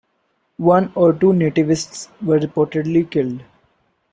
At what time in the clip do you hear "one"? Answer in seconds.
0.57-0.91